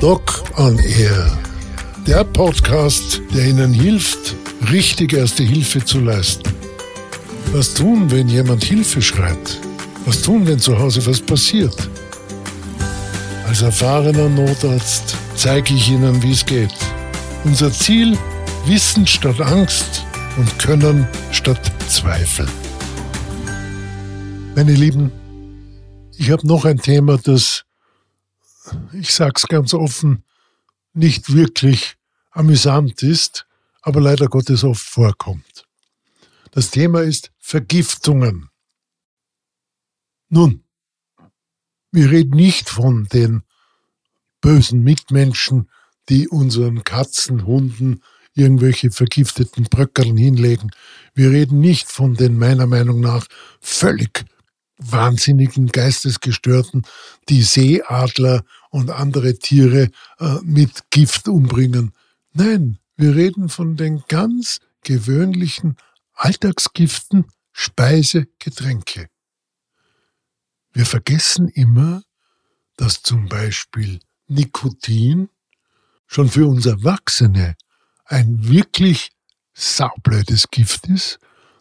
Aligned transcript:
Doc 0.00 0.42
on 0.56 0.78
Air. 0.78 1.38
Der 2.06 2.24
Podcast, 2.24 3.20
der 3.34 3.48
Ihnen 3.48 3.70
hilft, 3.70 4.34
richtig 4.72 5.12
erste 5.12 5.42
Hilfe 5.42 5.84
zu 5.84 6.00
leisten. 6.00 6.50
Was 7.52 7.74
tun, 7.74 8.10
wenn 8.10 8.26
jemand 8.26 8.64
Hilfe 8.64 9.02
schreit? 9.02 9.60
Was 10.06 10.22
tun, 10.22 10.46
wenn 10.46 10.58
zu 10.58 10.78
Hause 10.78 11.04
was 11.06 11.20
passiert? 11.20 11.76
Als 13.46 13.60
erfahrener 13.60 14.30
Notarzt 14.30 15.16
zeige 15.36 15.74
ich 15.74 15.90
Ihnen, 15.90 16.22
wie 16.22 16.32
es 16.32 16.46
geht. 16.46 16.74
Unser 17.44 17.70
Ziel, 17.70 18.16
Wissen 18.64 19.06
statt 19.06 19.38
Angst 19.38 20.06
und 20.38 20.58
Können 20.58 21.06
statt 21.30 21.60
Zweifel. 21.88 22.46
Meine 24.56 24.72
Lieben, 24.72 25.12
ich 26.16 26.30
habe 26.30 26.46
noch 26.46 26.64
ein 26.64 26.78
Thema, 26.78 27.18
das 27.18 27.64
ich 28.92 29.14
sag's 29.14 29.46
ganz 29.46 29.74
offen, 29.74 30.24
nicht 30.92 31.32
wirklich 31.32 31.96
amüsant 32.30 33.02
ist, 33.02 33.46
aber 33.82 34.00
leider 34.00 34.28
Gottes 34.28 34.64
oft 34.64 34.84
vorkommt. 34.84 35.66
Das 36.50 36.70
Thema 36.70 37.02
ist 37.02 37.30
Vergiftungen. 37.38 38.48
Nun, 40.28 40.64
wir 41.92 42.10
reden 42.10 42.36
nicht 42.36 42.68
von 42.68 43.06
den 43.06 43.42
bösen 44.40 44.82
Mitmenschen, 44.82 45.70
die 46.08 46.28
unseren 46.28 46.84
Katzen, 46.84 47.46
Hunden 47.46 48.02
irgendwelche 48.34 48.90
vergifteten 48.90 49.64
Bröckeln 49.64 50.16
hinlegen. 50.16 50.70
Wir 51.14 51.30
reden 51.30 51.60
nicht 51.60 51.90
von 51.90 52.14
den 52.14 52.38
meiner 52.38 52.66
Meinung 52.66 53.00
nach 53.00 53.26
völlig 53.60 54.24
wahnsinnigen 54.80 55.68
Geistesgestörten, 55.68 56.82
die 57.28 57.42
Seeadler 57.42 58.44
und 58.70 58.90
andere 58.90 59.38
Tiere 59.38 59.90
äh, 60.18 60.38
mit 60.42 60.90
Gift 60.90 61.28
umbringen. 61.28 61.92
Nein, 62.32 62.78
wir 62.96 63.14
reden 63.14 63.48
von 63.48 63.76
den 63.76 64.02
ganz 64.08 64.60
gewöhnlichen 64.82 65.76
Alltagsgiften, 66.14 67.26
Speise, 67.52 68.26
Getränke. 68.38 69.08
Wir 70.72 70.86
vergessen 70.86 71.48
immer, 71.48 72.02
dass 72.76 73.02
zum 73.02 73.28
Beispiel 73.28 74.00
Nikotin 74.28 75.28
schon 76.06 76.28
für 76.28 76.46
uns 76.46 76.66
Erwachsene 76.66 77.56
ein 78.04 78.48
wirklich 78.48 79.10
saublödes 79.52 80.48
Gift 80.50 80.86
ist 80.86 81.18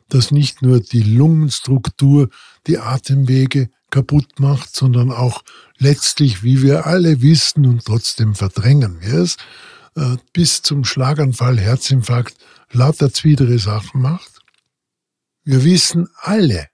das 0.09 0.31
nicht 0.31 0.61
nur 0.61 0.79
die 0.79 1.03
Lungenstruktur, 1.03 2.29
die 2.67 2.77
Atemwege 2.77 3.69
kaputt 3.89 4.39
macht, 4.39 4.75
sondern 4.75 5.11
auch 5.11 5.43
letztlich, 5.77 6.43
wie 6.43 6.61
wir 6.61 6.85
alle 6.85 7.21
wissen 7.21 7.65
und 7.65 7.85
trotzdem 7.85 8.35
verdrängen 8.35 9.01
wir 9.01 9.13
es, 9.15 9.37
äh, 9.95 10.17
bis 10.33 10.61
zum 10.61 10.83
Schlaganfall, 10.83 11.59
Herzinfarkt, 11.59 12.35
lauter 12.71 13.11
zwiedere 13.11 13.57
Sachen 13.57 14.01
macht. 14.01 14.39
Wir 15.43 15.63
wissen 15.63 16.07
alle, 16.17 16.67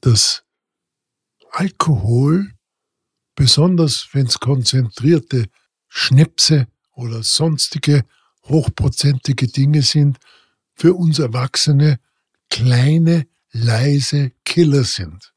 dass 0.00 0.42
Alkohol, 1.52 2.52
besonders 3.36 4.08
wenn 4.12 4.26
es 4.26 4.40
konzentrierte 4.40 5.46
Schnäpse 5.88 6.66
oder 6.92 7.22
sonstige 7.22 8.04
hochprozentige 8.44 9.46
Dinge 9.46 9.82
sind, 9.82 10.18
für 10.74 10.94
uns 10.94 11.20
Erwachsene 11.20 12.00
kleine, 12.54 13.26
leise 13.50 14.30
Killer 14.44 14.84
sind. 14.84 15.32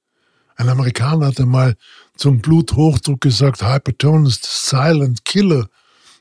Ein 0.55 0.69
Amerikaner 0.69 1.25
hat 1.25 1.39
einmal 1.39 1.75
zum 2.15 2.41
Bluthochdruck 2.41 3.21
gesagt, 3.21 3.63
Hypertonus, 3.63 4.39
silent 4.43 5.25
killer. 5.25 5.67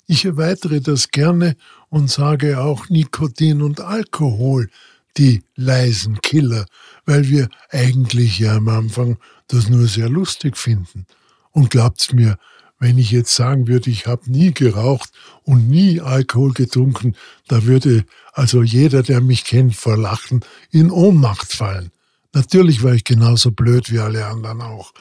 Ich 0.07 0.25
erweitere 0.25 0.81
das 0.81 1.11
gerne 1.11 1.55
und 1.91 2.11
sage 2.11 2.59
auch 2.59 2.89
Nikotin 2.89 3.61
und 3.61 3.83
Alkohol, 3.83 4.71
die 5.19 5.43
leisen 5.55 6.23
Killer, 6.23 6.65
weil 7.05 7.29
wir 7.29 7.51
eigentlich 7.69 8.39
ja 8.39 8.57
am 8.57 8.69
Anfang 8.69 9.19
das 9.49 9.69
nur 9.69 9.89
sehr 9.89 10.09
lustig 10.09 10.57
finden. 10.57 11.05
Und 11.51 11.69
glaubt's 11.69 12.15
mir, 12.15 12.39
wenn 12.79 12.99
ich 12.99 13.11
jetzt 13.11 13.35
sagen 13.35 13.69
würde, 13.69 13.91
ich 13.91 14.07
habe 14.07 14.31
nie 14.31 14.53
geraucht 14.53 15.11
und 15.45 15.69
nie 15.69 16.01
Alkohol 16.01 16.53
getrunken, 16.53 17.15
da 17.49 17.65
würde 17.65 18.05
also 18.33 18.63
jeder, 18.63 19.03
der 19.03 19.21
mich 19.21 19.45
kennt, 19.45 19.75
vor 19.77 19.97
Lachen 19.97 20.45
in 20.71 20.91
Ohnmacht 20.91 21.53
fallen. 21.53 21.91
Natürlich 22.35 22.83
war 22.83 22.93
ich 22.93 23.05
genauso 23.05 23.51
blöd 23.51 23.91
wie 23.91 23.99
alle 23.99 24.27
anderen 24.27 24.61
auch. 24.61 24.93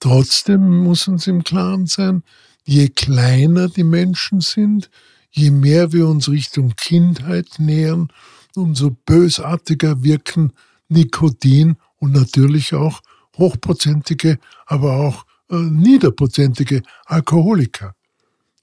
Trotzdem 0.00 0.82
muss 0.82 1.06
uns 1.06 1.26
im 1.28 1.44
Klaren 1.44 1.86
sein, 1.86 2.24
je 2.64 2.88
kleiner 2.88 3.68
die 3.68 3.84
Menschen 3.84 4.40
sind, 4.40 4.90
je 5.30 5.50
mehr 5.50 5.92
wir 5.92 6.08
uns 6.08 6.28
Richtung 6.28 6.74
Kindheit 6.74 7.46
nähern, 7.58 8.08
umso 8.56 8.90
bösartiger 8.90 10.02
wirken 10.02 10.52
Nikotin 10.88 11.76
und 11.98 12.12
natürlich 12.12 12.74
auch 12.74 13.00
hochprozentige, 13.36 14.38
aber 14.66 14.94
auch 14.96 15.24
äh, 15.50 15.56
niederprozentige 15.56 16.82
Alkoholiker. 17.06 17.94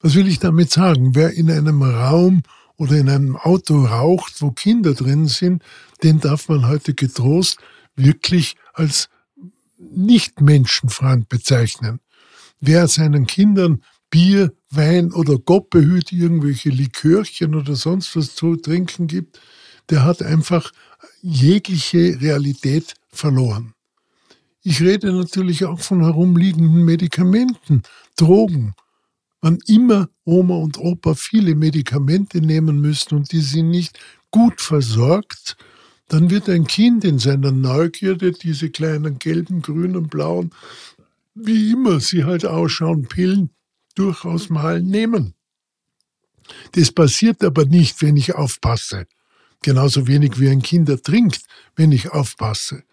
Was 0.02 0.16
will 0.16 0.28
ich 0.28 0.40
damit 0.40 0.72
sagen? 0.72 1.16
Wer 1.16 1.34
in 1.34 1.50
einem 1.50 1.82
Raum 1.82 2.44
oder 2.78 2.98
in 2.98 3.10
einem 3.10 3.36
Auto 3.36 3.86
raucht, 3.86 4.42
wo 4.42 4.52
Kinder 4.52 4.94
drin 4.94 5.28
sind, 5.28 5.64
den 6.04 6.20
darf 6.20 6.48
man 6.50 6.68
heute 6.68 6.94
getrost 6.94 7.58
wirklich 7.96 8.56
als 8.74 9.10
nicht 9.78 10.42
Menschenfreund 10.42 11.30
bezeichnen. 11.30 12.00
Wer 12.60 12.88
seinen 12.88 13.28
Kindern 13.28 13.84
Bier, 14.10 14.54
Wein 14.70 15.12
oder 15.12 15.38
Goppehüt, 15.38 16.12
irgendwelche 16.12 16.70
Likörchen 16.70 17.56
oder 17.56 17.76
sonst 17.76 18.16
was 18.16 18.36
zu 18.36 18.56
trinken 18.56 19.08
gibt, 19.08 19.40
der 19.90 20.06
hat 20.06 20.22
einfach 20.22 20.72
jegliche 21.22 22.20
Realität 22.22 22.94
verloren. 23.10 23.74
Ich 24.70 24.82
rede 24.82 25.14
natürlich 25.14 25.64
auch 25.64 25.80
von 25.80 26.04
herumliegenden 26.04 26.84
Medikamenten, 26.84 27.84
Drogen. 28.18 28.74
Wann 29.40 29.60
immer 29.66 30.10
Oma 30.26 30.56
und 30.56 30.78
Opa 30.78 31.14
viele 31.16 31.56
Medikamente 31.56 32.42
nehmen 32.42 32.82
müssen 32.82 33.16
und 33.16 33.32
die 33.32 33.40
sind 33.40 33.70
nicht 33.70 33.98
gut 34.30 34.60
versorgt, 34.60 35.56
dann 36.10 36.30
wird 36.30 36.50
ein 36.50 36.68
Kind 36.68 37.06
in 37.06 37.18
seiner 37.18 37.54
Neugierde 37.54 38.34
diese 38.34 38.70
kleinen 38.70 39.20
gelben, 39.20 39.62
grünen, 39.62 40.10
blauen, 40.10 40.52
wie 41.34 41.72
immer 41.72 42.02
sie 42.02 42.26
halt 42.26 42.46
ausschauen, 42.46 43.08
Pillen 43.08 43.52
durchaus 43.96 44.50
mal 44.50 44.82
nehmen. 44.82 45.34
Das 46.74 46.92
passiert 46.92 47.42
aber 47.42 47.64
nicht, 47.64 48.02
wenn 48.02 48.18
ich 48.18 48.36
aufpasse. 48.36 49.08
Genauso 49.62 50.08
wenig 50.08 50.42
wie 50.42 50.50
ein 50.50 50.62
Kind 50.62 50.90
ertrinkt, 50.90 51.40
wenn 51.78 51.94
ich 51.94 52.12
aufpasse. 52.12 52.84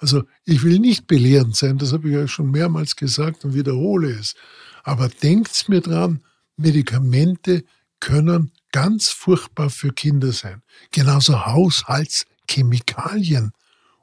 Also 0.00 0.24
ich 0.44 0.62
will 0.62 0.78
nicht 0.78 1.06
belehrend 1.06 1.56
sein, 1.56 1.76
das 1.76 1.92
habe 1.92 2.08
ich 2.08 2.14
ja 2.14 2.26
schon 2.26 2.50
mehrmals 2.50 2.96
gesagt 2.96 3.44
und 3.44 3.52
wiederhole 3.54 4.18
es. 4.18 4.34
Aber 4.82 5.08
denkt 5.08 5.68
mir 5.68 5.82
dran, 5.82 6.24
Medikamente 6.56 7.64
können 8.00 8.50
ganz 8.72 9.10
furchtbar 9.10 9.68
für 9.68 9.92
Kinder 9.92 10.32
sein. 10.32 10.62
Genauso 10.90 11.44
Haushaltschemikalien. 11.44 13.52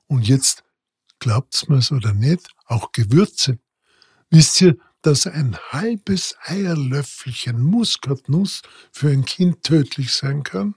Und 0.06 0.28
jetzt, 0.28 0.64
glaubt's 1.20 1.68
mir's 1.68 1.92
oder 1.92 2.14
nicht, 2.14 2.48
auch 2.68 2.92
Gewürze. 2.92 3.58
Wisst 4.30 4.62
ihr, 4.62 4.78
dass 5.02 5.26
ein 5.26 5.58
halbes 5.72 6.36
Eierlöffelchen 6.44 7.60
Muskatnuss 7.60 8.62
für 8.92 9.10
ein 9.10 9.26
Kind 9.26 9.64
tödlich 9.64 10.14
sein 10.14 10.44
kann? 10.44 10.76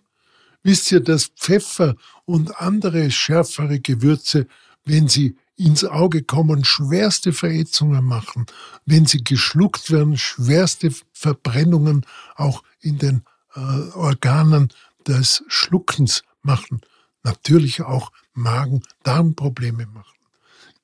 Wisst 0.62 0.92
ihr, 0.92 1.00
dass 1.00 1.26
Pfeffer 1.26 1.96
und 2.24 2.58
andere 2.60 3.10
schärfere 3.10 3.80
Gewürze 3.80 4.46
wenn 4.90 5.06
sie 5.06 5.36
ins 5.56 5.84
Auge 5.84 6.22
kommen, 6.22 6.64
schwerste 6.64 7.32
Verätzungen 7.32 8.04
machen, 8.04 8.46
wenn 8.86 9.06
sie 9.06 9.22
geschluckt 9.22 9.90
werden, 9.90 10.18
schwerste 10.18 10.92
Verbrennungen 11.12 12.04
auch 12.34 12.64
in 12.80 12.98
den 12.98 13.22
äh, 13.54 13.60
Organen 13.94 14.72
des 15.06 15.44
Schluckens 15.46 16.24
machen, 16.42 16.80
natürlich 17.22 17.82
auch 17.82 18.10
Magen-Darm-Probleme 18.34 19.86
machen. 19.86 20.18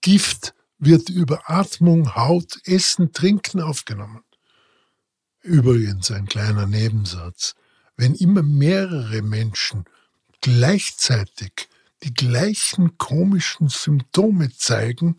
Gift 0.03 0.55
wird 0.79 1.09
über 1.09 1.51
Atmung, 1.51 2.15
Haut, 2.15 2.61
Essen, 2.65 3.13
Trinken 3.13 3.61
aufgenommen. 3.61 4.23
Übrigens 5.43 6.11
ein 6.13 6.27
kleiner 6.27 6.67
Nebensatz. 6.67 7.55
Wenn 7.97 8.15
immer 8.15 8.43
mehrere 8.43 9.23
Menschen 9.23 9.85
gleichzeitig 10.43 11.69
die 12.07 12.15
gleichen 12.15 12.99
komischen 12.99 13.69
Symptome 13.69 14.51
zeigen, 14.57 15.17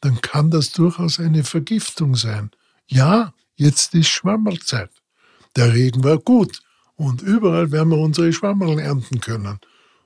dann 0.00 0.20
kann 0.22 0.50
das 0.50 0.72
durchaus 0.72 1.20
eine 1.20 1.44
Vergiftung 1.44 2.16
sein. 2.16 2.50
Ja, 2.86 3.34
jetzt 3.56 3.94
ist 3.94 4.08
Schwammerlzeit. 4.08 4.90
Der 5.56 5.74
Regen 5.74 6.02
war 6.02 6.18
gut 6.18 6.62
und 6.96 7.20
überall 7.20 7.70
werden 7.72 7.90
wir 7.90 7.98
unsere 7.98 8.32
Schwammerl 8.32 8.78
ernten 8.78 9.20
können. 9.20 9.58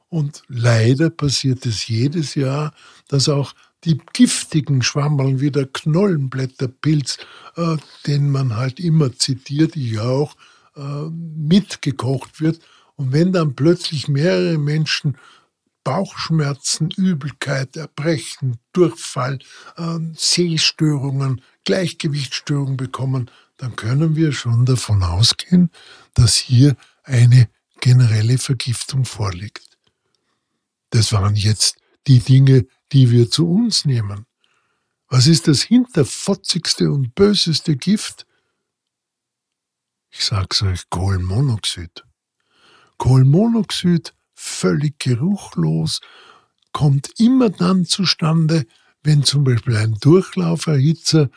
Und 0.08 0.42
leider 0.48 1.10
passiert 1.10 1.66
es 1.66 1.86
jedes 1.86 2.34
Jahr, 2.34 2.74
dass 3.08 3.28
auch 3.28 3.54
die 3.84 3.98
giftigen 4.12 4.82
Schwammeln 4.82 5.40
wie 5.40 5.50
der 5.50 5.66
Knollenblätterpilz, 5.66 7.18
äh, 7.56 7.76
den 8.06 8.30
man 8.30 8.56
halt 8.56 8.80
immer 8.80 9.12
zitiert, 9.16 9.76
ich 9.76 10.00
auch, 10.00 10.34
äh, 10.76 11.10
mitgekocht 11.10 12.40
wird. 12.40 12.60
Und 12.96 13.12
wenn 13.12 13.32
dann 13.32 13.54
plötzlich 13.54 14.08
mehrere 14.08 14.58
Menschen 14.58 15.16
Bauchschmerzen, 15.84 16.90
Übelkeit, 16.90 17.76
Erbrechen, 17.76 18.58
Durchfall, 18.72 19.38
äh, 19.76 19.98
Sehstörungen, 20.14 21.42
Gleichgewichtsstörungen 21.64 22.76
bekommen, 22.76 23.30
dann 23.58 23.76
können 23.76 24.16
wir 24.16 24.32
schon 24.32 24.64
davon 24.64 25.02
ausgehen, 25.02 25.70
dass 26.14 26.36
hier 26.36 26.76
eine 27.04 27.48
generelle 27.80 28.38
Vergiftung 28.38 29.04
vorliegt. 29.04 29.78
Das 30.90 31.12
waren 31.12 31.36
jetzt 31.36 31.76
die 32.06 32.20
Dinge, 32.20 32.66
die 32.92 33.10
wir 33.10 33.30
zu 33.30 33.48
uns 33.48 33.84
nehmen. 33.84 34.26
Was 35.08 35.26
ist 35.26 35.48
das 35.48 35.62
hinterfotzigste 35.62 36.90
und 36.90 37.14
böseste 37.14 37.76
Gift? 37.76 38.26
Ich 40.10 40.24
sag's 40.24 40.62
euch, 40.62 40.88
Kohlenmonoxid. 40.90 42.04
Kohlenmonoxid, 42.98 44.14
völlig 44.34 44.98
geruchlos, 44.98 46.00
kommt 46.72 47.08
immer 47.18 47.50
dann 47.50 47.84
zustande, 47.86 48.66
wenn 49.02 49.22
zum 49.22 49.44
Beispiel 49.44 49.76
ein 49.76 49.94
Durchlauferhitzer 50.00 51.30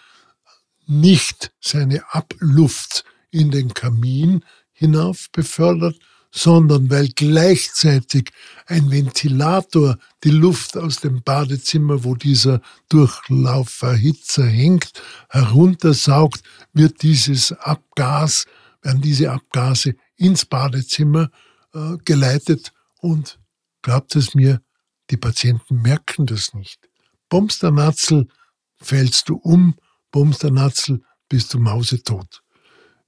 nicht 0.88 1.52
seine 1.60 2.14
Abluft 2.14 3.04
in 3.30 3.52
den 3.52 3.74
Kamin 3.74 4.44
hinauf 4.72 5.28
befördert, 5.32 5.98
sondern 6.32 6.90
weil 6.90 7.10
gleichzeitig 7.10 8.32
ein 8.66 8.92
Ventilator 8.92 9.98
die 10.24 10.32
Luft 10.32 10.78
aus 10.78 10.98
dem 10.98 11.24
Badezimmer, 11.24 12.04
wo 12.04 12.16
dieser 12.16 12.62
Durchlauferhitzer 12.90 14.46
hängt, 14.46 14.92
heruntersaugt, 15.30 16.44
wird 16.74 17.02
dieses 17.02 17.52
Abgas, 17.54 18.46
werden 18.82 19.02
diese 19.02 19.32
Abgase 19.32 19.96
ins 20.16 20.46
Badezimmer 20.46 21.30
äh, 21.74 21.98
geleitet 22.06 22.72
und 23.08 23.40
glaubt 23.82 24.16
es 24.16 24.36
mir, 24.36 24.62
die 25.10 25.18
Patienten 25.18 25.82
merken 25.82 26.26
das 26.26 26.54
nicht. 26.54 26.90
Bombst 27.30 27.64
der 27.64 27.72
Natzel, 27.72 28.28
fällst 28.76 29.30
du 29.30 29.38
um, 29.38 29.76
bombst 30.12 30.44
der 30.44 30.52
Natzel, 30.52 31.02
bist 31.30 31.54
du 31.54 31.60
mausetot. 31.60 32.44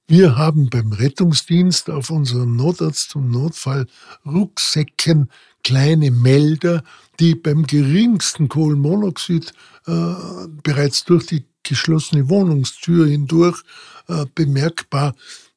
Wir 0.08 0.36
haben 0.36 0.70
beim 0.70 0.92
Rettungsdienst 0.92 1.90
auf 1.90 2.10
unseren 2.10 2.56
Notarzt- 2.56 3.14
und 3.14 3.28
Notfallrucksäcken 3.28 5.30
kleine 5.62 6.10
Melder, 6.10 6.82
die 7.20 7.34
beim 7.34 7.66
geringsten 7.66 8.48
Kohlenmonoxid 8.48 9.52
äh, 9.86 10.14
bereits 10.62 11.04
durch 11.04 11.26
die 11.26 11.44
geschlossene 11.62 12.28
Wohnungstür 12.28 13.06
hindurch 13.06 13.62
äh, 14.08 14.24
bemerkbar, 14.34 15.14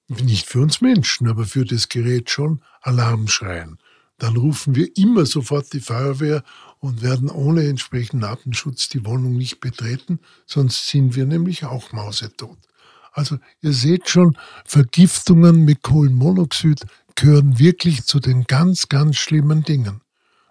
nicht 0.07 0.47
für 0.47 0.61
uns 0.61 0.81
Menschen, 0.81 1.27
aber 1.27 1.45
für 1.45 1.65
das 1.65 1.89
Gerät 1.89 2.29
schon, 2.29 2.61
Alarm 2.81 3.27
schreien. 3.29 3.79
Dann 4.17 4.37
rufen 4.37 4.75
wir 4.75 4.95
immer 4.95 5.25
sofort 5.25 5.73
die 5.73 5.79
Feuerwehr 5.79 6.43
und 6.79 7.01
werden 7.01 7.29
ohne 7.29 7.67
entsprechenden 7.67 8.23
Atemschutz 8.23 8.89
die 8.89 9.05
Wohnung 9.05 9.37
nicht 9.37 9.59
betreten, 9.59 10.19
sonst 10.45 10.87
sind 10.87 11.15
wir 11.15 11.25
nämlich 11.25 11.65
auch 11.65 11.91
mausetot. 11.91 12.57
Also 13.11 13.37
ihr 13.61 13.73
seht 13.73 14.09
schon, 14.09 14.37
Vergiftungen 14.65 15.65
mit 15.65 15.83
Kohlenmonoxid 15.83 16.81
gehören 17.15 17.59
wirklich 17.59 18.05
zu 18.05 18.19
den 18.19 18.43
ganz, 18.45 18.89
ganz 18.89 19.17
schlimmen 19.17 19.63
Dingen. 19.63 20.01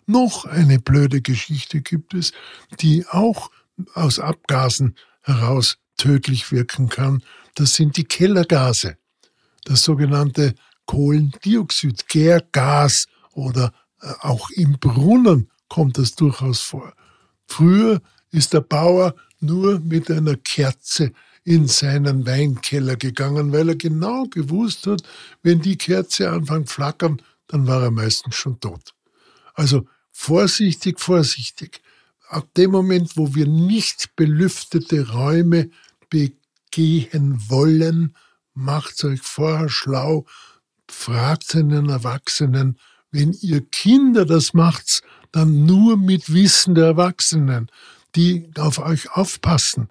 Noch 0.07 0.45
eine 0.45 0.79
blöde 0.79 1.23
Geschichte 1.23 1.81
gibt 1.81 2.15
es, 2.15 2.33
die 2.81 3.07
auch 3.09 3.51
aus 3.95 4.19
Abgasen 4.19 4.97
heraus 5.23 5.79
tödlich 5.97 6.51
wirken 6.53 6.89
kann. 6.89 7.23
Das 7.55 7.75
sind 7.75 7.97
die 7.97 8.05
Kellergase. 8.05 8.97
Das 9.65 9.83
sogenannte 9.83 10.55
Kohlendioxid, 10.87 12.09
Gärgas 12.09 13.07
oder 13.33 13.73
äh, 14.01 14.13
auch 14.21 14.51
im 14.51 14.79
Brunnen 14.79 15.51
kommt 15.69 15.99
das 15.99 16.15
durchaus 16.15 16.61
vor. 16.61 16.93
Früher 17.47 18.01
ist 18.31 18.53
der 18.53 18.61
Bauer 18.61 19.15
nur 19.41 19.81
mit 19.81 20.11
einer 20.11 20.37
Kerze 20.37 21.13
in 21.45 21.67
seinen 21.67 22.25
Weinkeller 22.27 22.97
gegangen, 22.97 23.53
weil 23.53 23.71
er 23.71 23.77
genau 23.77 24.25
gewusst 24.25 24.87
hat, 24.87 25.03
wenn 25.43 25.61
die 25.61 25.77
Kerze 25.77 26.31
anfängt 26.31 26.71
flackern, 26.71 27.21
dann 27.49 27.67
war 27.67 27.83
er 27.83 27.91
meistens 27.91 28.37
schon 28.37 28.61
tot. 28.61 28.95
Also 29.55 29.87
vorsichtig, 30.11 31.01
vorsichtig. 31.01 31.83
Ab 32.29 32.49
dem 32.57 32.71
Moment, 32.71 33.17
wo 33.17 33.35
wir 33.35 33.47
nicht 33.47 34.15
belüftete 34.17 35.11
Räume 35.11 35.71
begehen 36.09 37.43
wollen, 37.49 38.17
macht 38.55 39.03
euch 39.05 39.21
vorher 39.21 39.69
schlau, 39.69 40.25
fragt 40.89 41.55
einen 41.55 41.89
Erwachsenen, 41.89 42.79
wenn 43.13 43.33
ihr 43.41 43.61
Kinder 43.61 44.25
das 44.25 44.55
macht, 44.55 45.03
dann 45.31 45.65
nur 45.65 45.97
mit 45.97 46.33
Wissen 46.33 46.75
der 46.75 46.87
Erwachsenen, 46.87 47.71
die 48.17 48.51
auf 48.59 48.79
euch 48.79 49.13
aufpassen. 49.13 49.89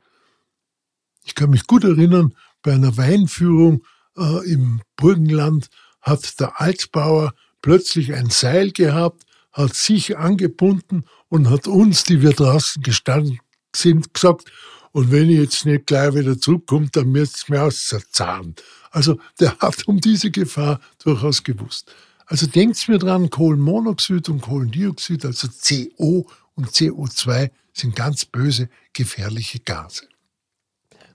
Ich 1.24 1.36
kann 1.36 1.52
mich 1.52 1.68
gut 1.68 1.84
erinnern, 1.84 2.36
bei 2.62 2.74
einer 2.74 2.98
Weinführung 2.98 3.84
äh, 4.18 4.52
im 4.52 4.82
Burgenland 4.98 5.70
hat 6.02 6.40
der 6.40 6.60
Altbauer 6.60 7.34
plötzlich 7.62 8.14
ein 8.14 8.30
Seil 8.30 8.72
gehabt, 8.72 9.24
hat 9.52 9.76
sich 9.76 10.18
angebunden 10.18 11.06
und 11.30 11.50
hat 11.50 11.68
uns, 11.68 12.04
die 12.04 12.22
wir 12.22 12.32
draußen 12.32 12.82
gestanden 12.82 13.40
sind, 13.76 14.14
gesagt, 14.14 14.52
und 14.94 15.12
wenn 15.12 15.30
ich 15.30 15.40
jetzt 15.40 15.66
nicht 15.66 15.88
gleich 15.88 16.14
wieder 16.16 16.38
zurückkomme, 16.38 16.90
dann 16.92 17.12
müsst 17.12 17.50
ihr 17.50 17.56
mir 17.56 17.64
auszahlen. 17.64 18.56
Also 18.90 19.20
der 19.40 19.58
hat 19.60 19.88
um 19.88 20.02
diese 20.02 20.32
Gefahr 20.32 20.82
durchaus 21.02 21.44
gewusst. 21.44 21.94
Also 22.32 22.48
denkt 22.48 22.88
mir 22.88 22.98
dran, 22.98 23.30
Kohlenmonoxid 23.30 24.30
und 24.30 24.40
Kohlendioxid, 24.40 25.26
also 25.26 25.50
CO 25.50 26.30
und 26.56 26.70
CO2 26.70 27.52
sind 27.74 27.94
ganz 27.94 28.24
böse, 28.24 28.70
gefährliche 28.94 29.60
Gase. 29.60 30.08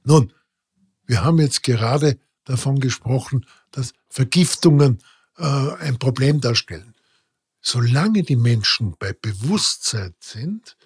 Nun, 0.05 0.31
wir 1.07 1.25
haben 1.25 1.39
jetzt 1.39 1.63
gerade 1.63 2.19
davon 2.45 2.81
gesprochen, 2.81 3.47
dass 3.71 3.95
Vergiftungen 4.11 4.99
äh, 5.39 5.73
ein 5.79 5.99
Problem 5.99 6.43
darstellen. 6.43 6.95
Solange 7.63 8.23
die 8.23 8.37
Menschen 8.37 8.95
bei 8.99 9.15
Bewusstsein 9.15 10.15
sind 10.21 10.77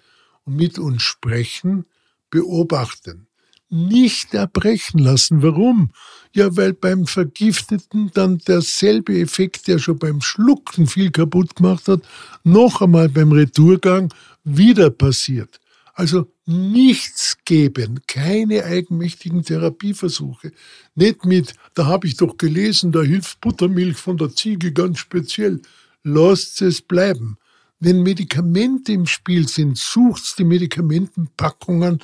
und 0.45 0.55
mit 0.55 0.79
uns 0.79 1.01
sprechen, 1.01 1.83
beobachten, 2.29 3.27
nicht 3.71 4.33
erbrechen 4.33 4.99
lassen. 4.99 5.41
Warum? 5.41 5.91
Ja, 6.33 6.55
weil 6.55 6.73
beim 6.73 7.07
Vergifteten 7.07 8.11
dann 8.13 8.37
derselbe 8.39 9.19
Effekt, 9.19 9.67
der 9.67 9.79
schon 9.79 9.97
beim 9.97 10.21
Schlucken 10.21 10.87
viel 10.87 11.11
kaputt 11.11 11.55
gemacht 11.55 11.87
hat, 11.87 12.01
noch 12.43 12.81
einmal 12.81 13.09
beim 13.09 13.31
Retourgang 13.31 14.13
wieder 14.43 14.89
passiert. 14.89 15.59
Also 15.93 16.31
nichts 16.45 17.37
geben, 17.45 17.99
keine 18.07 18.63
eigenmächtigen 18.63 19.43
Therapieversuche. 19.43 20.51
Nicht 20.95 21.25
mit, 21.25 21.53
da 21.73 21.85
habe 21.85 22.07
ich 22.07 22.17
doch 22.17 22.37
gelesen, 22.37 22.91
da 22.91 23.01
hilft 23.01 23.41
Buttermilch 23.41 23.97
von 23.97 24.17
der 24.17 24.33
Ziege 24.33 24.71
ganz 24.71 24.99
speziell. 24.99 25.61
Lasst 26.03 26.61
es 26.61 26.81
bleiben. 26.81 27.37
Wenn 27.79 28.03
Medikamente 28.03 28.91
im 28.93 29.05
Spiel 29.05 29.47
sind, 29.47 29.77
sucht 29.77 30.37
die 30.37 30.43
Medikamentenpackungen. 30.43 31.99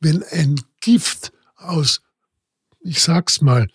Wenn 0.00 0.22
ein 0.22 0.60
Gift 0.80 1.32
aus, 1.56 2.02
ich 2.80 3.00
sag's 3.00 3.40
mal, 3.40 3.68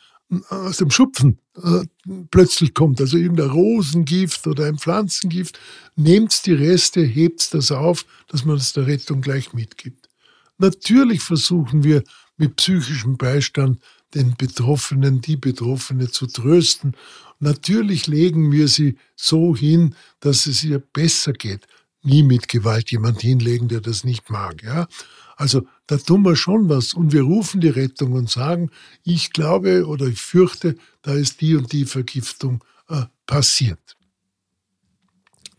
aus 0.50 0.78
dem 0.78 0.90
Schupfen 0.90 1.40
äh, 1.62 1.86
plötzlich 2.32 2.74
kommt, 2.74 3.00
also 3.00 3.18
irgendein 3.18 3.50
Rosengift 3.50 4.48
oder 4.48 4.66
ein 4.66 4.78
Pflanzengift, 4.78 5.60
nehmt 5.96 6.46
die 6.46 6.54
Reste, 6.54 7.02
hebt 7.02 7.54
das 7.54 7.72
auf, 7.72 8.06
dass 8.28 8.46
man 8.46 8.58
es 8.58 8.74
der 8.74 8.88
Rettung 8.88 9.22
gleich 9.22 9.54
mitgibt. 9.54 10.10
Natürlich 10.58 11.22
versuchen 11.22 11.84
wir 11.84 12.04
mit 12.38 12.56
psychischem 12.56 13.18
Beistand 13.18 13.80
den 14.14 14.36
Betroffenen, 14.36 15.22
die 15.22 15.38
Betroffene 15.38 16.10
zu 16.10 16.28
trösten. 16.28 16.96
Natürlich 17.40 18.08
legen 18.08 18.52
wir 18.52 18.68
sie 18.68 18.98
so 19.16 19.56
hin, 19.56 19.96
dass 20.20 20.46
es 20.46 20.64
ihr 20.64 20.80
besser 20.80 21.34
geht. 21.34 21.68
Nie 22.04 22.24
mit 22.24 22.48
Gewalt 22.48 22.92
jemand 22.92 23.22
hinlegen, 23.22 23.68
der 23.68 23.82
das 23.82 24.04
nicht 24.04 24.30
mag. 24.30 24.62
Ja? 24.64 24.88
Also 25.36 25.68
da 25.88 25.98
tun 25.98 26.24
wir 26.24 26.36
schon 26.36 26.70
was 26.70 26.94
und 26.94 27.12
wir 27.12 27.24
rufen 27.24 27.62
die 27.62 27.70
Rettung 27.70 28.14
und 28.14 28.30
sagen, 28.30 28.72
ich 29.04 29.32
glaube 29.32 29.86
oder 29.86 30.08
ich 30.08 30.22
fürchte, 30.22 30.78
da 31.02 31.14
ist 31.14 31.42
die 31.42 31.56
und 31.56 31.72
die 31.74 31.86
Vergiftung 31.86 32.64
äh, 32.88 33.04
passiert. 33.26 33.98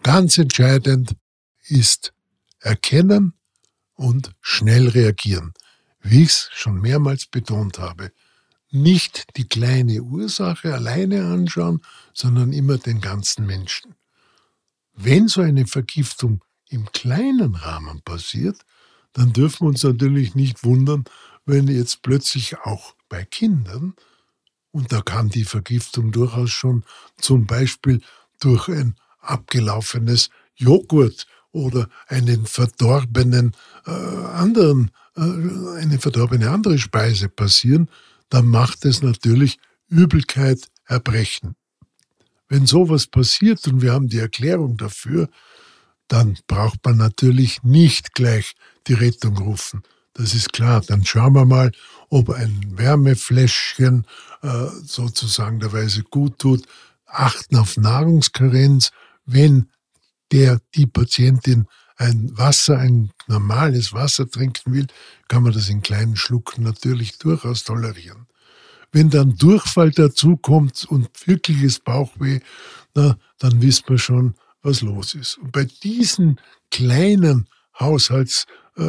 Ganz 0.02 0.38
entscheidend 0.38 1.16
ist 1.66 2.12
erkennen 2.60 3.34
und 3.94 4.32
schnell 4.40 4.88
reagieren. 4.88 5.52
Wie 6.00 6.22
ich 6.22 6.30
es 6.30 6.50
schon 6.52 6.80
mehrmals 6.80 7.26
betont 7.26 7.78
habe, 7.78 8.10
nicht 8.70 9.36
die 9.36 9.48
kleine 9.48 10.02
Ursache 10.02 10.74
alleine 10.74 11.26
anschauen, 11.26 11.80
sondern 12.12 12.52
immer 12.52 12.76
den 12.76 13.00
ganzen 13.00 13.46
Menschen. 13.46 13.94
Wenn 14.94 15.28
so 15.28 15.40
eine 15.40 15.66
Vergiftung 15.66 16.44
im 16.68 16.90
kleinen 16.92 17.54
Rahmen 17.54 18.02
passiert, 18.02 18.58
dann 19.14 19.32
dürfen 19.32 19.62
wir 19.62 19.68
uns 19.68 19.82
natürlich 19.82 20.34
nicht 20.34 20.64
wundern, 20.64 21.04
wenn 21.46 21.68
jetzt 21.68 22.02
plötzlich 22.02 22.58
auch 22.58 22.94
bei 23.08 23.24
Kindern, 23.24 23.94
und 24.70 24.92
da 24.92 25.00
kann 25.02 25.28
die 25.28 25.44
Vergiftung 25.44 26.10
durchaus 26.10 26.50
schon 26.50 26.84
zum 27.16 27.46
Beispiel 27.46 28.00
durch 28.40 28.68
ein 28.68 28.96
abgelaufenes 29.20 30.30
Joghurt 30.56 31.26
oder 31.52 31.88
einen 32.08 32.44
verdorbenen 32.44 33.52
äh, 33.86 33.90
anderen, 33.90 34.90
äh, 35.16 35.20
eine 35.20 35.98
verdorbene 36.00 36.50
andere 36.50 36.78
Speise 36.78 37.28
passieren, 37.28 37.88
dann 38.30 38.46
macht 38.46 38.84
es 38.84 39.00
natürlich 39.00 39.58
Übelkeit, 39.88 40.68
Erbrechen. 40.86 41.54
Wenn 42.48 42.66
sowas 42.66 43.06
passiert 43.06 43.66
und 43.68 43.80
wir 43.80 43.92
haben 43.92 44.08
die 44.08 44.18
Erklärung 44.18 44.76
dafür, 44.76 45.28
dann 46.08 46.38
braucht 46.46 46.84
man 46.84 46.96
natürlich 46.96 47.62
nicht 47.62 48.14
gleich 48.14 48.54
die 48.86 48.94
Rettung 48.94 49.38
rufen. 49.38 49.82
Das 50.14 50.34
ist 50.34 50.52
klar. 50.52 50.80
Dann 50.80 51.04
schauen 51.04 51.34
wir 51.34 51.44
mal, 51.44 51.72
ob 52.08 52.30
ein 52.30 52.78
Wärmefläschchen 52.78 54.06
äh, 54.42 54.66
sozusagen 54.82 55.60
der 55.60 55.72
Weise 55.72 56.02
gut 56.04 56.38
tut. 56.38 56.66
Achten 57.06 57.56
auf 57.56 57.76
Nahrungskarenz. 57.76 58.90
Wenn 59.26 59.68
der, 60.30 60.60
die 60.74 60.86
Patientin 60.86 61.66
ein 61.96 62.36
Wasser, 62.36 62.78
ein 62.78 63.10
normales 63.26 63.92
Wasser 63.92 64.28
trinken 64.28 64.72
will, 64.72 64.86
kann 65.28 65.42
man 65.42 65.52
das 65.52 65.68
in 65.68 65.82
kleinen 65.82 66.16
Schlucken 66.16 66.64
natürlich 66.64 67.18
durchaus 67.18 67.64
tolerieren. 67.64 68.26
Wenn 68.92 69.10
dann 69.10 69.36
Durchfall 69.36 69.90
dazukommt 69.90 70.84
und 70.84 71.08
wirkliches 71.26 71.80
Bauchweh, 71.80 72.40
na, 72.94 73.16
dann 73.38 73.60
wissen 73.62 73.88
wir 73.88 73.98
schon, 73.98 74.34
was 74.64 74.80
los 74.80 75.14
ist. 75.14 75.38
Und 75.38 75.52
bei 75.52 75.64
diesen 75.82 76.40
kleinen 76.70 77.46
Haushalts, 77.78 78.46
äh, 78.76 78.82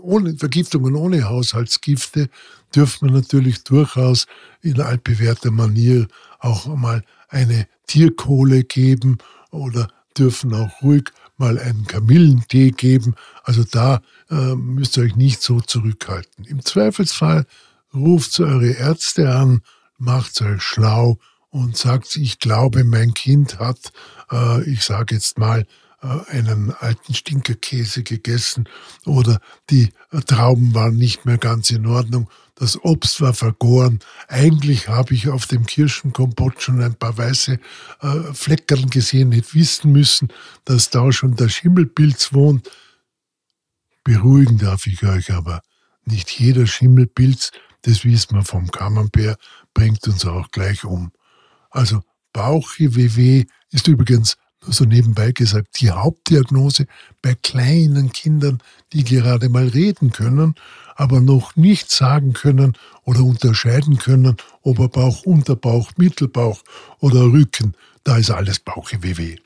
ohne, 0.00 0.36
Vergiftungen 0.36 0.94
ohne 0.94 1.28
Haushaltsgifte 1.28 2.30
dürfen 2.74 3.08
wir 3.08 3.16
natürlich 3.16 3.64
durchaus 3.64 4.26
in 4.62 4.80
altbewährter 4.80 5.50
Manier 5.50 6.06
auch 6.38 6.66
mal 6.74 7.04
eine 7.28 7.66
Tierkohle 7.86 8.64
geben 8.64 9.18
oder 9.50 9.88
dürfen 10.16 10.54
auch 10.54 10.82
ruhig 10.82 11.10
mal 11.36 11.58
einen 11.58 11.86
Kamillentee 11.86 12.70
geben. 12.70 13.14
Also 13.44 13.64
da 13.64 14.02
äh, 14.30 14.54
müsst 14.54 14.96
ihr 14.96 15.04
euch 15.04 15.16
nicht 15.16 15.42
so 15.42 15.60
zurückhalten. 15.60 16.44
Im 16.44 16.64
Zweifelsfall 16.64 17.46
ruft 17.94 18.38
eure 18.40 18.70
Ärzte 18.70 19.34
an, 19.34 19.62
macht 19.98 20.40
euch 20.42 20.62
schlau 20.62 21.18
und 21.50 21.76
sagt, 21.76 22.16
ich 22.16 22.38
glaube, 22.38 22.84
mein 22.84 23.14
Kind 23.14 23.58
hat, 23.58 23.92
äh, 24.30 24.62
ich 24.70 24.84
sage 24.84 25.14
jetzt 25.14 25.38
mal, 25.38 25.66
äh, 26.02 26.30
einen 26.30 26.72
alten 26.72 27.12
Stinkerkäse 27.12 28.02
gegessen 28.02 28.68
oder 29.04 29.40
die 29.68 29.92
äh, 30.12 30.20
Trauben 30.20 30.74
waren 30.74 30.96
nicht 30.96 31.26
mehr 31.26 31.38
ganz 31.38 31.70
in 31.70 31.86
Ordnung, 31.86 32.30
das 32.54 32.82
Obst 32.84 33.20
war 33.20 33.34
vergoren. 33.34 34.00
Eigentlich 34.28 34.88
habe 34.88 35.14
ich 35.14 35.28
auf 35.28 35.46
dem 35.46 35.66
Kirschenkompott 35.66 36.62
schon 36.62 36.82
ein 36.82 36.94
paar 36.94 37.16
weiße 37.16 37.58
äh, 38.00 38.20
Fleckern 38.34 38.90
gesehen, 38.90 39.32
hätte 39.32 39.54
wissen 39.54 39.92
müssen, 39.92 40.28
dass 40.64 40.90
da 40.90 41.10
schon 41.10 41.36
der 41.36 41.48
Schimmelpilz 41.48 42.32
wohnt. 42.32 42.70
Beruhigen 44.04 44.58
darf 44.58 44.86
ich 44.86 45.02
euch 45.02 45.32
aber. 45.32 45.62
Nicht 46.04 46.30
jeder 46.30 46.66
Schimmelpilz, 46.66 47.50
das 47.82 48.04
wissen 48.04 48.36
wir 48.36 48.44
vom 48.44 48.70
Camembert, 48.70 49.38
bringt 49.74 50.06
uns 50.06 50.24
auch 50.24 50.50
gleich 50.50 50.84
um. 50.84 51.12
Also 51.70 52.02
Bauchweh 52.32 53.46
ist 53.70 53.88
übrigens 53.88 54.36
nur 54.62 54.74
so 54.74 54.84
nebenbei 54.84 55.32
gesagt 55.32 55.80
die 55.80 55.90
Hauptdiagnose 55.90 56.86
bei 57.22 57.34
kleinen 57.34 58.12
Kindern, 58.12 58.62
die 58.92 59.04
gerade 59.04 59.48
mal 59.48 59.68
reden 59.68 60.12
können, 60.12 60.54
aber 60.96 61.20
noch 61.20 61.56
nicht 61.56 61.90
sagen 61.90 62.34
können 62.34 62.76
oder 63.04 63.20
unterscheiden 63.20 63.96
können, 63.96 64.36
ob 64.62 64.78
er 64.80 64.88
Bauch, 64.88 65.24
Unterbauch, 65.24 65.92
Mittelbauch 65.96 66.62
oder 66.98 67.22
Rücken, 67.22 67.74
da 68.04 68.18
ist 68.18 68.30
alles 68.30 68.58
Bauchweh. 68.58 69.36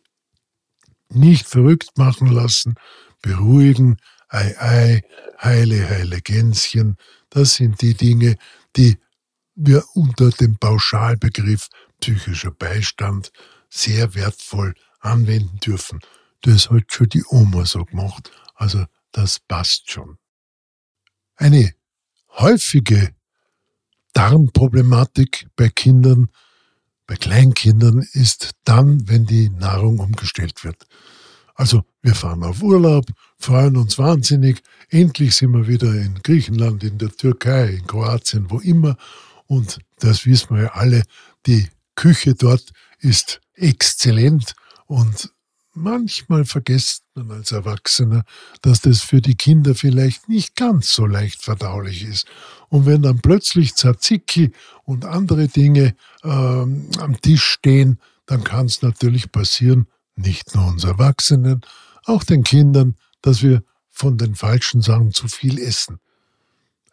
Nicht 1.10 1.46
verrückt 1.46 1.96
machen 1.96 2.26
lassen, 2.26 2.74
beruhigen, 3.22 3.98
ei 4.28 4.58
ei, 4.58 5.02
heile, 5.40 5.88
heile 5.88 6.20
Gänschen, 6.22 6.96
das 7.30 7.54
sind 7.54 7.82
die 7.82 7.94
Dinge, 7.94 8.36
die 8.76 8.98
wir 9.54 9.84
unter 9.94 10.30
dem 10.30 10.56
Pauschalbegriff 10.56 11.68
psychischer 12.04 12.50
Beistand 12.50 13.32
sehr 13.70 14.14
wertvoll 14.14 14.74
anwenden 15.00 15.58
dürfen. 15.60 16.00
Das 16.42 16.68
hat 16.68 16.92
schon 16.92 17.08
die 17.08 17.24
Oma 17.28 17.64
so 17.64 17.82
gemacht, 17.86 18.30
also 18.54 18.84
das 19.10 19.40
passt 19.40 19.90
schon. 19.90 20.18
Eine 21.36 21.72
häufige 22.36 23.14
Darmproblematik 24.12 25.46
bei 25.56 25.70
Kindern, 25.70 26.28
bei 27.06 27.16
Kleinkindern 27.16 28.06
ist 28.12 28.50
dann, 28.64 29.08
wenn 29.08 29.24
die 29.24 29.48
Nahrung 29.48 29.98
umgestellt 29.98 30.62
wird. 30.62 30.86
Also 31.54 31.84
wir 32.02 32.14
fahren 32.14 32.42
auf 32.42 32.62
Urlaub, 32.62 33.06
freuen 33.38 33.78
uns 33.78 33.96
wahnsinnig, 33.96 34.62
endlich 34.90 35.36
sind 35.36 35.52
wir 35.52 35.68
wieder 35.68 35.94
in 35.94 36.20
Griechenland, 36.22 36.84
in 36.84 36.98
der 36.98 37.10
Türkei, 37.10 37.68
in 37.68 37.86
Kroatien, 37.86 38.50
wo 38.50 38.58
immer. 38.58 38.98
Und 39.46 39.78
das 40.00 40.26
wissen 40.26 40.56
wir 40.56 40.64
ja 40.64 40.72
alle, 40.72 41.02
die 41.46 41.68
Küche 41.94 42.34
dort 42.34 42.72
ist 42.98 43.40
exzellent 43.54 44.54
und 44.86 45.30
manchmal 45.74 46.44
vergisst 46.44 47.02
man 47.14 47.30
als 47.30 47.52
Erwachsener, 47.52 48.24
dass 48.62 48.80
das 48.80 49.00
für 49.02 49.20
die 49.20 49.34
Kinder 49.34 49.74
vielleicht 49.74 50.28
nicht 50.28 50.56
ganz 50.56 50.92
so 50.92 51.06
leicht 51.06 51.42
verdaulich 51.42 52.04
ist. 52.04 52.26
Und 52.68 52.86
wenn 52.86 53.02
dann 53.02 53.20
plötzlich 53.20 53.74
Tzatziki 53.74 54.52
und 54.84 55.04
andere 55.04 55.48
Dinge 55.48 55.94
ähm, 56.22 56.88
am 56.98 57.20
Tisch 57.20 57.44
stehen, 57.44 57.98
dann 58.26 58.44
kann 58.44 58.66
es 58.66 58.82
natürlich 58.82 59.30
passieren, 59.32 59.86
nicht 60.16 60.54
nur 60.54 60.66
uns 60.66 60.84
Erwachsenen, 60.84 61.60
auch 62.04 62.24
den 62.24 62.44
Kindern, 62.44 62.96
dass 63.22 63.42
wir 63.42 63.62
von 63.90 64.18
den 64.18 64.34
falschen 64.34 64.80
Sachen 64.80 65.12
zu 65.12 65.28
viel 65.28 65.58
essen. 65.58 65.98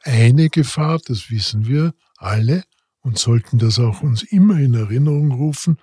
Eine 0.03 0.50
Gefahr, 0.50 1.00
das 1.05 1.29
wissen 1.29 1.67
wir 1.67 1.93
alle 2.17 2.63
und 3.01 3.17
sollten 3.17 3.58
das 3.58 3.79
auch 3.79 4.01
uns 4.01 4.24
immer 4.24 4.60
in 4.60 4.74
Erinnerung 4.74 5.31
rufen, 5.31 5.77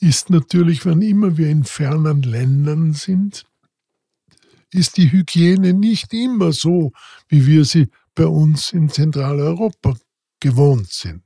ist 0.00 0.30
natürlich, 0.30 0.84
wann 0.86 1.02
immer 1.02 1.36
wir 1.36 1.48
in 1.48 1.64
fernen 1.64 2.22
Ländern 2.22 2.92
sind, 2.94 3.44
ist 4.70 4.96
die 4.96 5.12
Hygiene 5.12 5.72
nicht 5.72 6.12
immer 6.12 6.52
so, 6.52 6.92
wie 7.28 7.46
wir 7.46 7.64
sie 7.64 7.88
bei 8.14 8.26
uns 8.26 8.72
in 8.72 8.88
Zentraleuropa 8.88 9.96
gewohnt 10.40 10.90
sind. 10.90 11.22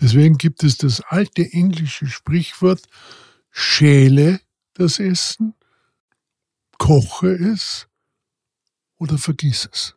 Deswegen 0.00 0.38
gibt 0.38 0.62
es 0.62 0.76
das 0.76 1.00
alte 1.00 1.52
englische 1.52 2.06
Sprichwort, 2.06 2.82
schäle 3.50 4.40
das 4.74 5.00
Essen, 5.00 5.54
koche 6.78 7.32
es 7.32 7.88
oder 8.96 9.18
vergiss 9.18 9.68
es. 9.72 9.96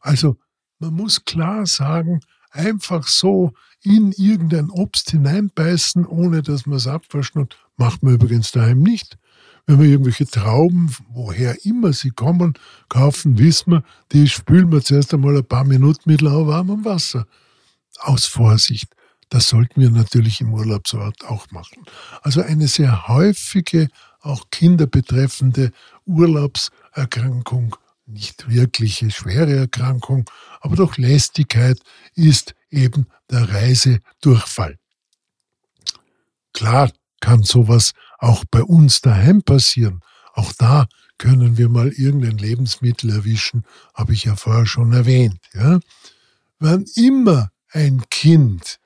Also 0.00 0.36
man 0.78 0.94
muss 0.94 1.24
klar 1.24 1.66
sagen, 1.66 2.20
einfach 2.50 3.06
so 3.06 3.52
in 3.82 4.12
irgendein 4.12 4.70
Obst 4.70 5.10
hineinbeißen, 5.10 6.06
ohne 6.06 6.42
dass 6.42 6.66
man 6.66 6.76
es 6.76 6.86
abwaschen 6.86 7.42
und 7.42 7.56
macht 7.76 8.02
man 8.02 8.14
übrigens 8.14 8.52
daheim 8.52 8.80
nicht. 8.80 9.18
Wenn 9.66 9.80
wir 9.80 9.88
irgendwelche 9.88 10.26
Trauben, 10.26 10.94
woher 11.08 11.64
immer 11.64 11.92
sie 11.92 12.10
kommen, 12.10 12.54
kaufen, 12.88 13.38
wissen 13.38 13.72
wir, 13.72 13.84
die 14.12 14.28
spülen 14.28 14.72
wir 14.72 14.82
zuerst 14.82 15.14
einmal 15.14 15.36
ein 15.36 15.44
paar 15.44 15.64
Minuten 15.64 16.10
mit 16.10 16.20
lauwarmem 16.20 16.84
Wasser. 16.84 17.26
Aus 18.00 18.26
Vorsicht. 18.26 18.88
Das 19.28 19.46
sollten 19.46 19.80
wir 19.80 19.90
natürlich 19.90 20.40
im 20.40 20.52
Urlaubsort 20.52 21.24
auch 21.24 21.48
machen. 21.52 21.84
Also 22.22 22.42
eine 22.42 22.66
sehr 22.66 23.06
häufige, 23.06 23.88
auch 24.20 24.50
Kinder 24.50 24.86
betreffende 24.86 25.70
Urlaubserkrankung, 26.04 27.76
nicht 28.10 28.48
wirkliche 28.48 29.10
schwere 29.10 29.56
Erkrankung, 29.56 30.28
aber 30.60 30.76
doch 30.76 30.96
Lästigkeit 30.96 31.78
ist 32.14 32.54
eben 32.70 33.06
der 33.30 33.48
Reisedurchfall. 33.48 34.76
Klar 36.52 36.90
kann 37.20 37.42
sowas 37.42 37.92
auch 38.18 38.44
bei 38.50 38.62
uns 38.62 39.00
daheim 39.00 39.42
passieren. 39.42 40.00
Auch 40.34 40.52
da 40.52 40.86
können 41.18 41.58
wir 41.58 41.68
mal 41.68 41.88
irgendein 41.88 42.38
Lebensmittel 42.38 43.10
erwischen, 43.10 43.64
habe 43.94 44.12
ich 44.14 44.24
ja 44.24 44.36
vorher 44.36 44.66
schon 44.66 44.92
erwähnt. 44.92 45.38
Ja? 45.52 45.80
Wann 46.58 46.84
immer 46.96 47.50
ein 47.68 48.02
Kind 48.10 48.78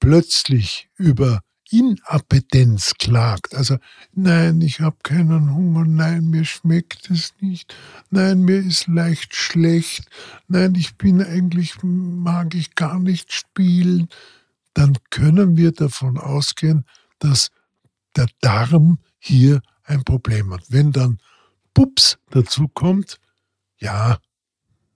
plötzlich 0.00 0.88
über 0.96 1.40
Inappetenz 1.70 2.94
klagt, 2.98 3.54
also 3.54 3.78
nein, 4.12 4.60
ich 4.60 4.80
habe 4.80 4.96
keinen 5.02 5.54
Hunger, 5.54 5.84
nein, 5.84 6.30
mir 6.30 6.44
schmeckt 6.44 7.10
es 7.10 7.32
nicht, 7.40 7.74
nein, 8.10 8.42
mir 8.42 8.58
ist 8.58 8.86
leicht 8.86 9.34
schlecht, 9.34 10.08
nein, 10.48 10.74
ich 10.74 10.96
bin 10.96 11.22
eigentlich, 11.22 11.76
mag 11.82 12.54
ich 12.54 12.74
gar 12.74 12.98
nicht 13.00 13.32
spielen, 13.32 14.08
dann 14.74 14.96
können 15.10 15.56
wir 15.56 15.72
davon 15.72 16.18
ausgehen, 16.18 16.84
dass 17.18 17.50
der 18.16 18.28
Darm 18.40 18.98
hier 19.18 19.62
ein 19.84 20.04
Problem 20.04 20.52
hat. 20.52 20.64
Wenn 20.68 20.92
dann 20.92 21.18
Pups 21.74 22.18
dazu 22.30 22.68
kommt, 22.68 23.18
Ja, 23.78 24.18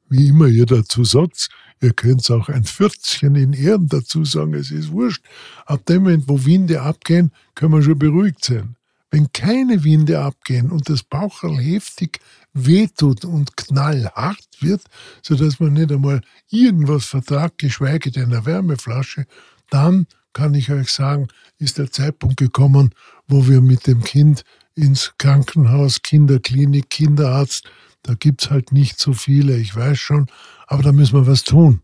wie 0.09 0.29
immer 0.29 0.47
ihr 0.47 0.67
dazu 0.67 1.05
sagt, 1.05 1.49
ihr 1.81 1.93
könnt 1.93 2.29
auch 2.31 2.49
ein 2.49 2.65
Vierzchen 2.65 3.35
in 3.35 3.53
Ehren 3.53 3.89
dazu 3.89 4.25
sagen, 4.25 4.55
es 4.55 4.71
ist 4.71 4.91
wurscht. 4.91 5.25
Ab 5.67 5.85
dem 5.87 6.05
Moment, 6.05 6.29
wo 6.29 6.45
Winde 6.45 6.83
abgehen, 6.83 7.33
können 7.55 7.73
wir 7.73 7.83
schon 7.83 7.99
beruhigt 7.99 8.45
sein. 8.45 8.77
Wenn 9.11 9.33
keine 9.33 9.85
Winde 9.85 10.21
abgehen 10.21 10.71
und 10.71 10.89
das 10.89 11.03
Baucherl 11.03 11.59
heftig 11.59 12.21
wehtut 12.53 13.25
und 13.25 13.57
knallhart 13.57 14.49
wird, 14.61 14.83
sodass 15.23 15.61
man 15.61 15.75
nicht 15.75 15.93
einmal 15.93 16.21
irgendwas 16.51 17.07
vertragt, 17.07 17.59
geschweige 17.59 18.11
denn 18.11 18.33
eine 18.33 18.45
Wärmeflasche, 18.45 19.27
dann 19.71 20.07
kann 20.33 20.55
ich 20.55 20.71
euch 20.71 20.91
sagen, 20.91 21.29
ist 21.59 21.79
der 21.79 21.91
Zeitpunkt 21.91 22.37
gekommen, 22.37 22.95
wo 23.27 23.49
wir 23.49 23.61
mit 23.61 23.87
dem 23.87 24.03
Kind 24.03 24.45
ins 24.75 25.15
Krankenhaus, 25.19 26.03
Kinderklinik, 26.03 26.91
Kinderarzt, 26.91 27.65
da 28.03 28.15
gibt 28.15 28.43
es 28.43 28.51
halt 28.51 28.73
nicht 28.73 28.99
so 28.99 29.13
viele, 29.13 29.57
ich 29.57 29.75
weiß 29.75 29.99
schon, 29.99 30.27
aber 30.67 30.83
da 30.83 30.93
müssen 30.93 31.15
wir 31.15 31.27
was 31.27 31.45
tun. 31.45 31.83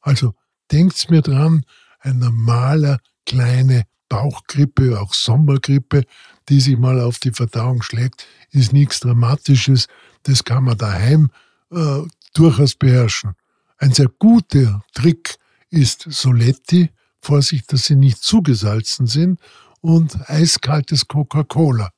Also 0.00 0.34
denkt's 0.70 1.08
mir 1.08 1.22
dran, 1.22 1.64
ein 2.00 2.18
normaler 2.18 2.98
kleine 3.26 3.84
Bauchgrippe, 4.08 5.00
auch 5.00 5.14
Sommergrippe, 5.14 6.04
die 6.48 6.60
sich 6.60 6.76
mal 6.76 7.00
auf 7.00 7.18
die 7.18 7.30
Verdauung 7.30 7.82
schlägt, 7.82 8.26
ist 8.50 8.72
nichts 8.72 9.00
Dramatisches. 9.00 9.86
Das 10.24 10.44
kann 10.44 10.64
man 10.64 10.76
daheim 10.76 11.30
äh, 11.70 12.02
durchaus 12.34 12.74
beherrschen. 12.74 13.34
Ein 13.78 13.92
sehr 13.92 14.08
guter 14.18 14.84
Trick 14.92 15.36
ist 15.70 16.06
Soletti. 16.08 16.90
Vorsicht, 17.20 17.72
dass 17.72 17.84
sie 17.84 17.96
nicht 17.96 18.18
zugesalzen 18.18 19.06
sind. 19.06 19.40
Und 19.80 20.28
eiskaltes 20.28 21.08
Coca-Cola. 21.08 21.90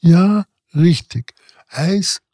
Ja, 0.00 0.46
richtig. 0.74 1.34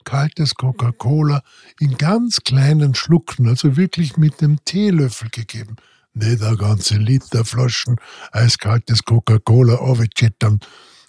Eiskaltes 0.05 0.55
Coca-Cola 0.55 1.43
in 1.81 1.97
ganz 1.97 2.43
kleinen 2.45 2.95
Schlucken, 2.95 3.49
also 3.49 3.77
wirklich 3.79 4.19
mit 4.19 4.43
dem 4.43 4.63
Teelöffel 4.65 5.31
gegeben. 5.31 5.77
Nicht 6.13 6.43
eine 6.43 6.59
ganze 6.59 6.97
Liter 6.97 7.45
Flaschen 7.45 7.97
eiskaltes 8.31 9.05
Coca-Cola 9.05 9.77
aufchettern. 9.77 10.61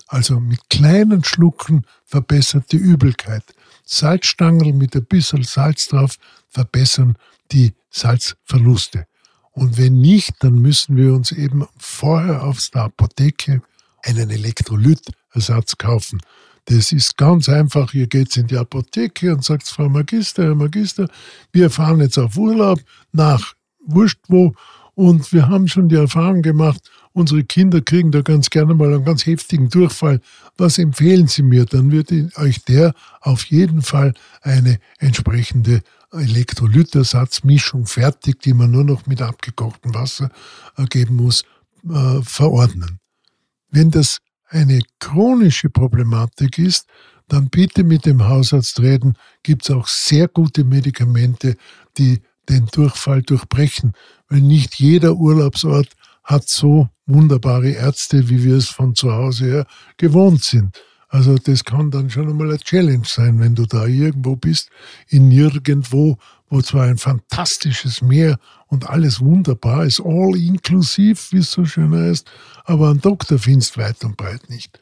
Also 0.08 0.40
mit 0.40 0.70
kleinen 0.70 1.24
Schlucken 1.26 1.86
verbessert 2.06 2.72
die 2.72 2.78
Übelkeit. 2.78 3.44
Salzstangen 3.84 4.78
mit 4.78 4.96
ein 4.96 5.06
bisschen 5.06 5.44
Salz 5.44 5.90
drauf 5.90 6.16
verbessern 6.48 7.18
die 7.52 7.74
Salzverluste. 7.90 9.08
Und 9.52 9.78
wenn 9.78 10.00
nicht, 10.00 10.36
dann 10.40 10.56
müssen 10.56 10.96
wir 10.96 11.14
uns 11.14 11.32
eben 11.34 11.68
vorher 11.78 12.44
auf 12.44 12.66
der 12.74 12.84
Apotheke 12.84 13.62
einen 14.04 14.30
Elektrolytersatz 14.30 15.78
kaufen. 15.78 16.22
Das 16.66 16.92
ist 16.92 17.18
ganz 17.18 17.48
einfach. 17.48 17.94
Ihr 17.94 18.08
geht 18.08 18.36
in 18.38 18.48
die 18.48 18.58
Apotheke 18.58 19.34
und 19.34 19.44
sagt, 19.44 19.68
Frau 19.68 19.88
Magister, 19.88 20.44
Herr 20.44 20.56
Magister, 20.56 21.08
wir 21.52 21.70
fahren 21.70 22.02
jetzt 22.02 22.18
auf 22.18 22.38
Urlaub 22.38 22.80
nach 23.12 23.56
wurscht 23.86 24.20
wo 24.28 24.54
und 24.96 25.32
wir 25.34 25.50
haben 25.50 25.68
schon 25.68 25.90
die 25.90 25.96
Erfahrung 25.96 26.42
gemacht, 26.42 26.90
unsere 27.12 27.44
Kinder 27.44 27.82
kriegen 27.82 28.12
da 28.12 28.22
ganz 28.22 28.50
gerne 28.50 28.74
mal 28.74 28.94
einen 28.94 29.04
ganz 29.04 29.26
heftigen 29.26 29.70
Durchfall. 29.70 30.22
Was 30.58 30.78
empfehlen 30.78 31.28
Sie 31.28 31.44
mir? 31.44 31.66
Dann 31.66 31.92
wird 31.92 32.12
euch 32.38 32.64
der 32.64 32.94
auf 33.20 33.46
jeden 33.46 33.82
Fall 33.82 34.14
eine 34.42 34.80
entsprechende 35.00 35.82
Elektrolytersatzmischung 36.14 37.88
fertig, 37.88 38.40
die 38.40 38.54
man 38.54 38.72
nur 38.72 38.86
noch 38.86 39.06
mit 39.06 39.22
abgekochtem 39.22 39.94
Wasser 39.94 40.30
geben 40.90 41.18
muss, 41.18 41.44
äh, 41.90 42.22
verordnen. 42.24 43.00
Wenn 43.70 43.92
das 43.92 44.20
eine 44.48 44.82
chronische 45.00 45.70
Problematik 45.70 46.58
ist, 46.58 46.88
dann 47.28 47.50
bitte 47.50 47.84
mit 47.84 48.06
dem 48.06 48.28
Hausarzt 48.28 48.80
reden. 48.80 49.18
Gibt 49.44 49.64
es 49.64 49.72
auch 49.72 49.88
sehr 49.88 50.28
gute 50.28 50.64
Medikamente, 50.64 51.58
die 51.98 52.22
den 52.50 52.68
Durchfall 52.68 53.24
durchbrechen. 53.24 53.94
Weil 54.30 54.42
nicht 54.42 54.76
jeder 54.76 55.16
Urlaubsort 55.16 55.90
hat 56.24 56.48
so 56.48 56.90
wunderbare 57.06 57.72
Ärzte, 57.72 58.30
wie 58.30 58.44
wir 58.44 58.58
es 58.58 58.70
von 58.70 58.96
zu 58.96 59.12
Hause 59.12 59.46
her 59.46 59.66
gewohnt 59.98 60.44
sind. 60.44 60.82
Also 61.16 61.38
das 61.38 61.64
kann 61.64 61.92
dann 61.92 62.10
schon 62.10 62.28
einmal 62.28 62.50
eine 62.50 62.60
Challenge 62.60 63.06
sein, 63.06 63.40
wenn 63.40 63.56
du 63.56 63.66
da 63.66 63.86
irgendwo 63.86 64.36
bist, 64.36 64.70
in 65.08 65.30
nirgendwo, 65.30 66.18
wo 66.50 66.62
zwar 66.62 66.88
ein 66.88 66.98
fantastisches 66.98 68.02
Meer 68.02 68.38
und 68.68 68.90
alles 68.90 69.22
wunderbar 69.22 69.86
ist, 69.86 70.02
all 70.02 70.36
inklusiv, 70.36 71.32
wie 71.32 71.38
es 71.38 71.52
so 71.52 71.64
schön 71.64 71.96
heißt, 71.96 72.30
aber 72.66 72.90
ein 72.90 73.00
Doktor 73.00 73.40
findest 73.40 73.78
weit 73.78 74.04
und 74.04 74.18
breit 74.18 74.50
nicht. 74.50 74.78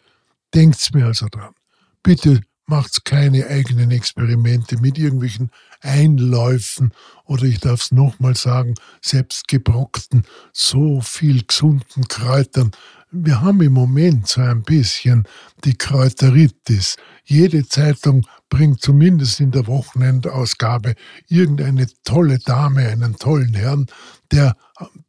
Denkt's 0.55 0.91
mir 0.91 1.05
also 1.05 1.27
dran. 1.29 1.53
Bitte 2.01 2.41
macht's 2.65 3.03
keine 3.03 3.47
eigenen 3.47 3.91
Experimente 3.91 4.77
mit 4.77 4.97
irgendwelchen 4.97 5.51
Einläufen 5.81 6.93
oder 7.25 7.43
ich 7.43 7.59
darf 7.59 7.81
es 7.81 7.91
nochmal 7.91 8.35
sagen, 8.35 8.75
selbstgebrockten, 9.01 10.23
so 10.53 11.01
viel 11.01 11.43
gesunden 11.45 12.07
Kräutern. 12.07 12.71
Wir 13.11 13.41
haben 13.41 13.61
im 13.61 13.73
Moment 13.73 14.27
so 14.27 14.41
ein 14.41 14.63
bisschen 14.63 15.27
die 15.65 15.75
Kräuteritis. 15.77 16.95
Jede 17.25 17.67
Zeitung 17.67 18.25
bringt 18.49 18.81
zumindest 18.81 19.39
in 19.39 19.51
der 19.51 19.67
Wochenendausgabe 19.67 20.95
irgendeine 21.27 21.87
tolle 22.03 22.39
Dame, 22.39 22.87
einen 22.87 23.15
tollen 23.17 23.53
Herrn, 23.53 23.85
der 24.31 24.55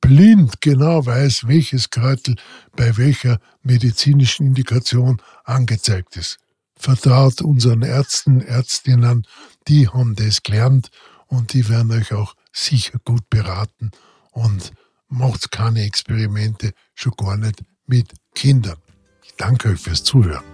blind 0.01 0.61
genau 0.61 1.07
weiß, 1.07 1.47
welches 1.47 1.89
Kräutel 1.89 2.37
bei 2.77 2.97
welcher 2.99 3.39
medizinischen 3.63 4.47
Indikation 4.47 5.23
angezeigt 5.45 6.17
ist. 6.17 6.39
Vertraut 6.85 7.41
unseren 7.41 7.81
Ärzten, 7.81 8.43
Ärztinnen, 8.43 9.27
die 9.69 9.89
haben 9.89 10.15
das 10.17 10.43
gelernt 10.43 10.91
und 11.29 11.55
die 11.55 11.67
werden 11.71 11.91
euch 11.93 12.13
auch 12.13 12.35
sicher 12.53 12.99
gut 13.07 13.31
beraten 13.31 13.91
und 14.33 14.71
macht 15.09 15.51
keine 15.51 15.83
Experimente, 15.83 16.73
schon 16.95 17.15
gar 17.17 17.39
nicht 17.39 17.65
mit 17.87 18.13
Kindern. 18.35 18.77
Ich 19.23 19.33
danke 19.39 19.71
euch 19.71 19.81
fürs 19.81 20.05
Zuhören. 20.05 20.54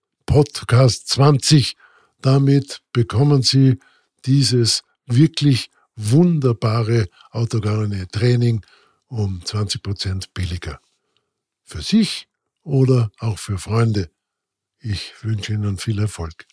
Podcast 0.31 1.09
20. 1.09 1.75
Damit 2.21 2.81
bekommen 2.93 3.41
Sie 3.41 3.79
dieses 4.23 4.81
wirklich 5.05 5.69
wunderbare 5.97 7.09
autogene 7.31 8.07
Training 8.07 8.65
um 9.07 9.41
20 9.43 9.83
Prozent 9.83 10.33
billiger. 10.33 10.79
Für 11.65 11.81
sich 11.81 12.29
oder 12.63 13.11
auch 13.19 13.39
für 13.39 13.57
Freunde. 13.57 14.09
Ich 14.79 15.11
wünsche 15.21 15.51
Ihnen 15.51 15.77
viel 15.77 15.99
Erfolg. 15.99 16.47